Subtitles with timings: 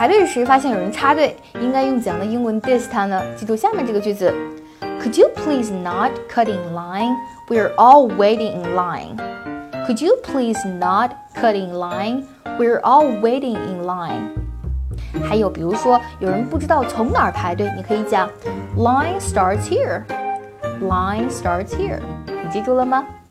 [0.00, 3.22] 排队时发现有人插队，应该用怎样的英文 diss 他呢？
[3.36, 4.32] 记住下面这个句子
[4.98, 7.14] ：Could you please not cut in line?
[7.50, 9.18] We're all waiting in line.
[9.86, 12.24] Could you please not cut in line?
[12.58, 14.30] We're all waiting in line.
[15.28, 18.26] 还有，比如说有人不知道从哪儿排队，你可以讲
[18.78, 20.04] Line starts here.
[20.80, 22.00] Line starts here.
[22.26, 23.04] 你记住了吗？